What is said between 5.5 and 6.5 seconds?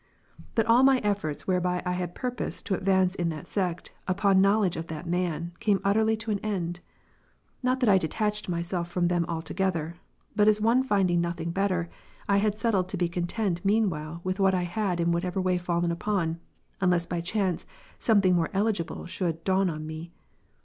came utterly to an